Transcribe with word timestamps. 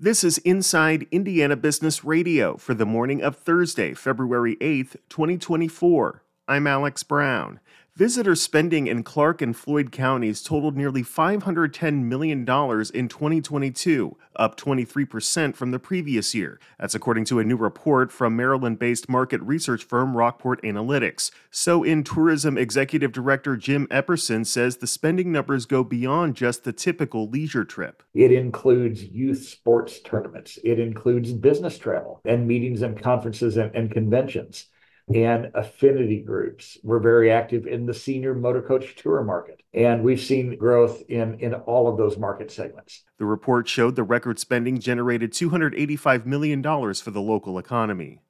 This 0.00 0.22
is 0.22 0.38
Inside 0.38 1.08
Indiana 1.10 1.56
Business 1.56 2.04
Radio 2.04 2.56
for 2.56 2.72
the 2.72 2.86
morning 2.86 3.20
of 3.20 3.34
Thursday, 3.34 3.94
February 3.94 4.54
8th, 4.60 4.94
2024. 5.08 6.22
I'm 6.46 6.68
Alex 6.68 7.02
Brown. 7.02 7.58
Visitor 7.98 8.36
spending 8.36 8.86
in 8.86 9.02
Clark 9.02 9.42
and 9.42 9.56
Floyd 9.56 9.90
counties 9.90 10.40
totaled 10.40 10.76
nearly 10.76 11.02
$510 11.02 12.04
million 12.04 12.42
in 12.42 12.44
2022, 12.46 14.16
up 14.36 14.56
23% 14.56 15.56
from 15.56 15.72
the 15.72 15.80
previous 15.80 16.32
year. 16.32 16.60
That's 16.78 16.94
according 16.94 17.24
to 17.24 17.40
a 17.40 17.44
new 17.44 17.56
report 17.56 18.12
from 18.12 18.36
Maryland 18.36 18.78
based 18.78 19.08
market 19.08 19.42
research 19.42 19.82
firm 19.82 20.16
Rockport 20.16 20.62
Analytics. 20.62 21.32
SoIN 21.50 22.04
tourism 22.04 22.56
executive 22.56 23.10
director 23.10 23.56
Jim 23.56 23.88
Epperson 23.88 24.46
says 24.46 24.76
the 24.76 24.86
spending 24.86 25.32
numbers 25.32 25.66
go 25.66 25.82
beyond 25.82 26.36
just 26.36 26.62
the 26.62 26.72
typical 26.72 27.28
leisure 27.28 27.64
trip. 27.64 28.04
It 28.14 28.30
includes 28.30 29.02
youth 29.02 29.44
sports 29.44 29.98
tournaments, 30.02 30.56
it 30.62 30.78
includes 30.78 31.32
business 31.32 31.76
travel 31.76 32.20
and 32.24 32.46
meetings 32.46 32.82
and 32.82 33.02
conferences 33.02 33.56
and, 33.56 33.74
and 33.74 33.90
conventions 33.90 34.68
and 35.14 35.50
affinity 35.54 36.20
groups. 36.20 36.78
We're 36.82 36.98
very 36.98 37.30
active 37.30 37.66
in 37.66 37.86
the 37.86 37.94
senior 37.94 38.34
motor 38.34 38.62
coach 38.62 38.94
tour 38.96 39.22
market, 39.22 39.62
and 39.72 40.02
we've 40.02 40.20
seen 40.20 40.56
growth 40.56 41.02
in, 41.08 41.38
in 41.40 41.54
all 41.54 41.88
of 41.88 41.96
those 41.96 42.18
market 42.18 42.50
segments. 42.50 43.04
The 43.18 43.24
report 43.24 43.68
showed 43.68 43.96
the 43.96 44.02
record 44.02 44.38
spending 44.38 44.78
generated 44.78 45.32
$285 45.32 46.26
million 46.26 46.62
for 46.62 47.10
the 47.10 47.20
local 47.20 47.58
economy. 47.58 48.20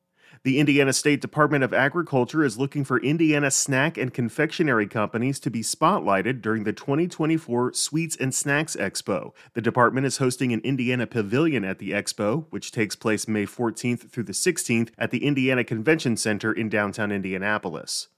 The 0.44 0.60
Indiana 0.60 0.92
State 0.92 1.20
Department 1.20 1.64
of 1.64 1.74
Agriculture 1.74 2.44
is 2.44 2.56
looking 2.56 2.84
for 2.84 3.00
Indiana 3.00 3.50
snack 3.50 3.98
and 3.98 4.14
confectionery 4.14 4.86
companies 4.86 5.40
to 5.40 5.50
be 5.50 5.62
spotlighted 5.62 6.40
during 6.40 6.62
the 6.62 6.72
2024 6.72 7.72
Sweets 7.72 8.16
and 8.16 8.32
Snacks 8.32 8.76
Expo. 8.76 9.32
The 9.54 9.60
department 9.60 10.06
is 10.06 10.18
hosting 10.18 10.52
an 10.52 10.60
Indiana 10.60 11.08
Pavilion 11.08 11.64
at 11.64 11.78
the 11.78 11.90
expo, 11.90 12.46
which 12.50 12.70
takes 12.70 12.94
place 12.94 13.26
May 13.26 13.46
14th 13.46 14.10
through 14.10 14.24
the 14.24 14.32
16th 14.32 14.90
at 14.96 15.10
the 15.10 15.24
Indiana 15.24 15.64
Convention 15.64 16.16
Center 16.16 16.52
in 16.52 16.68
downtown 16.68 17.10
Indianapolis. 17.10 18.08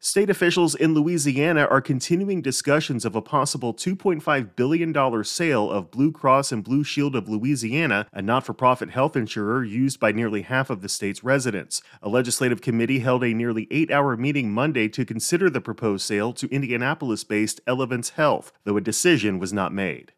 State 0.00 0.28
officials 0.28 0.74
in 0.74 0.94
Louisiana 0.94 1.66
are 1.70 1.80
continuing 1.80 2.42
discussions 2.42 3.04
of 3.04 3.14
a 3.14 3.22
possible 3.22 3.72
$2.5 3.72 4.56
billion 4.56 5.24
sale 5.24 5.70
of 5.70 5.90
Blue 5.90 6.12
Cross 6.12 6.52
and 6.52 6.62
Blue 6.62 6.84
Shield 6.84 7.16
of 7.16 7.28
Louisiana, 7.28 8.06
a 8.12 8.20
not 8.20 8.44
for 8.44 8.52
profit 8.52 8.90
health 8.90 9.16
insurer 9.16 9.64
used 9.64 9.98
by 9.98 10.12
nearly 10.12 10.42
half 10.42 10.68
of 10.68 10.82
the 10.82 10.88
state's 10.88 11.24
residents. 11.24 11.80
A 12.02 12.08
legislative 12.08 12.60
committee 12.60 12.98
held 12.98 13.24
a 13.24 13.32
nearly 13.32 13.66
eight 13.70 13.90
hour 13.90 14.16
meeting 14.16 14.52
Monday 14.52 14.88
to 14.88 15.04
consider 15.04 15.48
the 15.48 15.60
proposed 15.60 16.06
sale 16.06 16.32
to 16.34 16.48
Indianapolis 16.48 17.24
based 17.24 17.60
Elevance 17.66 18.10
Health, 18.10 18.52
though 18.64 18.76
a 18.76 18.82
decision 18.82 19.38
was 19.38 19.52
not 19.52 19.72
made. 19.72 20.12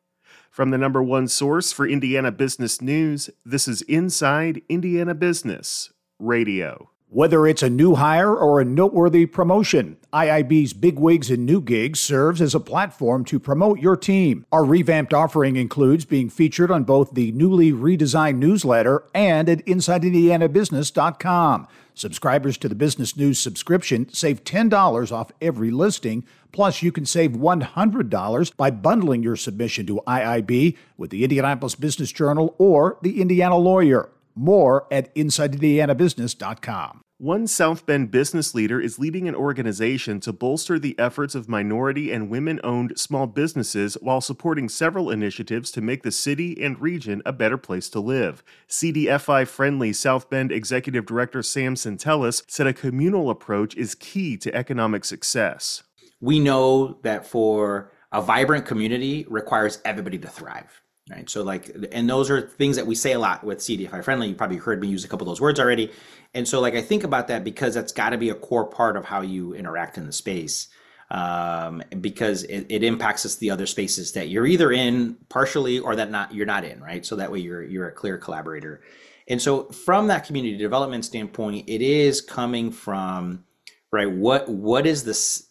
From 0.51 0.71
the 0.71 0.79
number 0.79 1.03
one 1.03 1.29
source 1.29 1.71
for 1.71 1.87
Indiana 1.87 2.33
business 2.33 2.81
news, 2.81 3.29
this 3.45 3.69
is 3.69 3.83
Inside 3.83 4.63
Indiana 4.69 5.15
Business 5.15 5.93
Radio. 6.19 6.91
Whether 7.09 7.47
it's 7.47 7.62
a 7.62 7.71
new 7.71 7.95
hire 7.95 8.35
or 8.35 8.61
a 8.61 8.65
noteworthy 8.65 9.27
promotion, 9.27 9.97
IIB's 10.12 10.73
Big 10.73 10.99
Wigs 10.99 11.31
and 11.31 11.47
New 11.47 11.61
Gigs 11.61 12.01
serves 12.01 12.43
as 12.43 12.53
a 12.53 12.59
platform 12.59 13.25
to 13.27 13.39
promote 13.39 13.79
your 13.79 13.97
team. 13.97 14.45
Our 14.51 14.65
revamped 14.65 15.15
offering 15.15 15.55
includes 15.55 16.05
being 16.05 16.29
featured 16.29 16.73
on 16.73 16.83
both 16.83 17.13
the 17.13 17.31
newly 17.31 17.71
redesigned 17.71 18.39
newsletter 18.39 19.05
and 19.15 19.48
at 19.48 19.65
InsideIndianaBusiness.com. 19.67 21.69
Subscribers 21.95 22.59
to 22.59 22.69
the 22.69 22.75
Business 22.75 23.17
News 23.17 23.39
subscription 23.39 24.13
save 24.13 24.43
$10 24.43 25.13
off 25.13 25.31
every 25.41 25.70
listing. 25.70 26.25
Plus, 26.51 26.83
you 26.83 26.91
can 26.91 27.07
save 27.07 27.31
$100 27.31 28.57
by 28.57 28.70
bundling 28.73 29.23
your 29.23 29.37
submission 29.37 29.87
to 29.87 30.03
IIB 30.09 30.77
with 30.97 31.11
the 31.11 31.23
Indianapolis 31.23 31.77
Business 31.77 32.11
Journal 32.11 32.57
or 32.59 32.98
the 33.01 33.20
Indiana 33.20 33.57
Lawyer. 33.57 34.11
More 34.37 34.87
at 34.92 35.15
InsideIndianaBusiness.com. 35.15 37.01
One 37.19 37.47
South 37.47 37.87
Bend 37.87 38.11
business 38.11 38.55
leader 38.55 38.79
is 38.79 38.98
leading 38.98 39.27
an 39.27 39.34
organization 39.34 40.20
to 40.20 40.34
bolster 40.34 40.79
the 40.79 40.95
efforts 40.98 41.35
of 41.35 41.48
minority 41.48 42.13
and 42.13 42.29
women 42.29 42.61
owned 42.63 42.98
small 42.98 43.27
businesses 43.27 43.95
while 44.02 44.20
supporting 44.20 44.69
several 44.69 45.11
initiatives 45.11 45.70
to 45.70 45.80
make 45.80 46.02
the 46.02 46.11
city 46.11 46.63
and 46.63 46.79
region 46.79 47.23
a 47.24 47.33
better 47.33 47.57
place 47.57 47.89
to 47.89 48.01
live. 48.01 48.45
CDFI 48.69 49.48
friendly 49.48 49.95
South 49.95 50.29
Bend 50.29 50.53
Executive 50.53 51.07
Director 51.07 51.42
Sam 51.42 51.74
Centellas 51.74 52.42
said 52.48 52.67
a 52.67 52.74
communal 52.74 53.30
approach 53.30 53.74
is 53.77 53.95
key 53.95 54.36
to 54.36 54.55
economic 54.55 55.07
success. 55.07 55.85
We 56.20 56.39
know 56.39 56.98
that 57.01 57.27
for 57.27 57.92
a 58.13 58.20
vibrant 58.20 58.67
community 58.67 59.24
requires 59.30 59.80
everybody 59.86 60.18
to 60.18 60.29
thrive 60.29 60.83
right? 61.11 61.28
So 61.30 61.42
like 61.42 61.74
and 61.92 62.08
those 62.08 62.30
are 62.30 62.40
things 62.40 62.77
that 62.77 62.86
we 62.86 62.94
say 62.94 63.12
a 63.12 63.18
lot 63.18 63.44
with 63.44 63.58
cdfi 63.58 64.02
friendly. 64.02 64.28
You 64.28 64.34
probably 64.34 64.56
heard 64.56 64.80
me 64.80 64.89
use 64.89 65.05
a 65.05 65.08
couple 65.08 65.27
of 65.27 65.30
those 65.30 65.40
words 65.40 65.61
already. 65.61 65.90
And 66.34 66.46
so 66.46 66.61
like 66.61 66.74
i 66.74 66.83
think 66.83 67.05
about 67.05 67.28
that 67.28 67.44
because 67.44 67.74
that's 67.74 67.92
got 67.92 68.11
to 68.11 68.18
be 68.18 68.30
a 68.30 68.34
core 68.34 68.67
part 68.67 68.96
of 68.96 69.05
how 69.05 69.20
you 69.20 69.55
interact 69.55 69.98
in 69.98 70.06
the 70.06 70.12
space 70.12 70.68
um, 71.11 71.83
because 72.00 72.42
it, 72.44 72.67
it 72.68 72.83
impacts 72.83 73.24
us 73.24 73.36
the 73.36 73.50
other 73.50 73.67
spaces 73.67 74.12
that 74.12 74.28
you're 74.28 74.46
either 74.46 74.72
in 74.72 75.17
partially 75.28 75.78
or 75.78 75.94
that 75.96 76.11
not 76.11 76.34
you're 76.34 76.46
not 76.46 76.64
in 76.64 76.80
right? 76.80 77.06
So 77.06 77.17
that 77.17 77.30
way 77.30 77.38
you're 77.38 77.62
you're 77.62 77.88
a 77.88 77.92
clear 77.92 78.18
collaborator. 78.18 78.83
And 79.28 79.40
so 79.42 79.64
from 79.64 80.08
that 80.08 80.27
community 80.27 80.56
development 80.56 81.05
standpoint 81.05 81.68
it 81.68 81.83
is 81.83 82.20
coming 82.20 82.73
from 82.73 83.44
right 83.92 84.11
what 84.11 84.48
what 84.48 84.86
is 84.86 85.05
this 85.05 85.48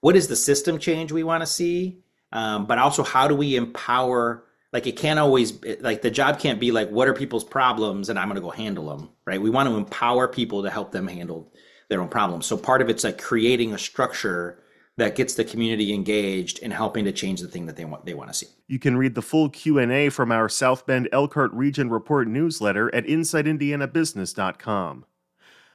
what 0.00 0.16
is 0.16 0.28
the 0.28 0.36
system 0.36 0.78
change 0.78 1.12
we 1.12 1.24
want 1.24 1.42
to 1.42 1.46
see? 1.46 2.00
Um, 2.32 2.66
but 2.66 2.78
also 2.78 3.04
how 3.04 3.28
do 3.28 3.36
we 3.36 3.54
empower 3.54 4.45
like 4.76 4.86
it 4.86 4.98
can't 4.98 5.18
always 5.18 5.58
like 5.80 6.02
the 6.02 6.10
job 6.10 6.38
can't 6.38 6.60
be 6.60 6.70
like 6.70 6.90
what 6.90 7.08
are 7.08 7.14
people's 7.14 7.44
problems 7.44 8.10
and 8.10 8.18
i'm 8.18 8.28
going 8.28 8.34
to 8.34 8.42
go 8.42 8.50
handle 8.50 8.94
them 8.94 9.08
right 9.24 9.40
we 9.40 9.48
want 9.48 9.66
to 9.66 9.74
empower 9.74 10.28
people 10.28 10.62
to 10.62 10.68
help 10.68 10.92
them 10.92 11.08
handle 11.08 11.50
their 11.88 12.02
own 12.02 12.08
problems 12.08 12.44
so 12.44 12.58
part 12.58 12.82
of 12.82 12.90
it's 12.90 13.02
like 13.02 13.18
creating 13.18 13.72
a 13.72 13.78
structure 13.78 14.62
that 14.98 15.14
gets 15.14 15.34
the 15.34 15.44
community 15.44 15.94
engaged 15.94 16.58
in 16.60 16.70
helping 16.70 17.04
to 17.06 17.12
change 17.12 17.40
the 17.40 17.48
thing 17.48 17.66
that 17.66 17.76
they 17.76 17.84
want 17.84 18.06
they 18.06 18.14
want 18.14 18.30
to 18.30 18.34
see. 18.34 18.46
You 18.66 18.78
can 18.78 18.96
read 18.96 19.14
the 19.14 19.22
full 19.22 19.50
Q&A 19.50 20.08
from 20.08 20.32
our 20.32 20.48
South 20.48 20.86
Bend 20.86 21.06
Elkhart 21.12 21.52
Region 21.52 21.90
Report 21.90 22.26
newsletter 22.26 22.94
at 22.94 23.04
insideindianabusiness.com. 23.04 25.04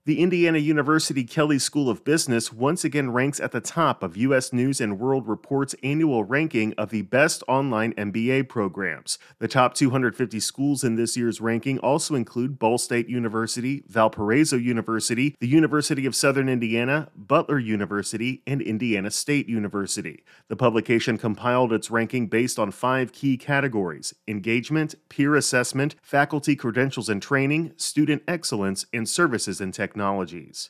The 0.03 0.19
Indiana 0.19 0.57
University 0.57 1.23
Kelley 1.23 1.59
School 1.59 1.87
of 1.87 2.03
Business 2.03 2.51
once 2.51 2.83
again 2.83 3.11
ranks 3.11 3.39
at 3.39 3.51
the 3.51 3.61
top 3.61 4.01
of 4.01 4.17
U.S. 4.17 4.51
News 4.51 4.81
and 4.81 4.97
World 4.97 5.27
Report's 5.27 5.75
annual 5.83 6.23
ranking 6.23 6.73
of 6.73 6.89
the 6.89 7.03
best 7.03 7.43
online 7.47 7.93
MBA 7.93 8.49
programs. 8.49 9.19
The 9.37 9.47
top 9.47 9.75
250 9.75 10.39
schools 10.39 10.83
in 10.83 10.95
this 10.95 11.15
year's 11.15 11.39
ranking 11.39 11.77
also 11.77 12.15
include 12.15 12.57
Ball 12.57 12.79
State 12.79 13.09
University, 13.09 13.83
Valparaiso 13.87 14.55
University, 14.57 15.35
the 15.39 15.47
University 15.47 16.07
of 16.07 16.15
Southern 16.15 16.49
Indiana, 16.49 17.09
Butler 17.15 17.59
University, 17.59 18.41
and 18.47 18.59
Indiana 18.59 19.11
State 19.11 19.47
University. 19.47 20.23
The 20.47 20.55
publication 20.55 21.19
compiled 21.19 21.71
its 21.71 21.91
ranking 21.91 22.25
based 22.25 22.57
on 22.57 22.71
five 22.71 23.11
key 23.11 23.37
categories 23.37 24.15
engagement, 24.27 24.95
peer 25.09 25.35
assessment, 25.35 25.93
faculty 26.01 26.55
credentials 26.55 27.07
and 27.07 27.21
training, 27.21 27.73
student 27.77 28.23
excellence, 28.27 28.87
and 28.91 29.07
services 29.07 29.61
and 29.61 29.71
technology 29.71 29.90
technologies. 29.91 30.69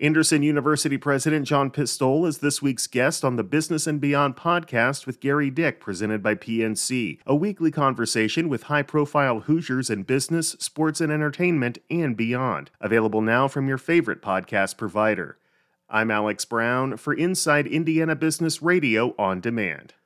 Anderson 0.00 0.42
University 0.42 0.96
President 0.96 1.46
John 1.46 1.70
Pistole 1.70 2.26
is 2.26 2.38
this 2.38 2.60
week's 2.60 2.88
guest 2.88 3.24
on 3.24 3.36
the 3.36 3.44
Business 3.44 3.86
and 3.86 4.00
Beyond 4.00 4.36
podcast 4.36 5.06
with 5.06 5.20
Gerry 5.20 5.50
Dick, 5.50 5.80
presented 5.80 6.24
by 6.24 6.34
PNC, 6.34 7.18
a 7.24 7.36
weekly 7.36 7.70
conversation 7.70 8.48
with 8.48 8.64
high 8.64 8.82
profile 8.82 9.40
Hoosiers 9.40 9.90
in 9.90 10.02
business, 10.02 10.50
sports, 10.58 11.00
and 11.00 11.12
entertainment, 11.12 11.78
and 11.88 12.16
beyond. 12.16 12.70
Available 12.80 13.22
now 13.22 13.46
from 13.46 13.68
your 13.68 13.78
favorite 13.78 14.22
podcast 14.22 14.76
provider. 14.76 15.38
I'm 15.88 16.10
Alex 16.10 16.44
Brown 16.44 16.96
for 16.96 17.14
Inside 17.14 17.66
Indiana 17.68 18.16
Business 18.16 18.60
Radio 18.60 19.14
on 19.18 19.40
Demand. 19.40 19.94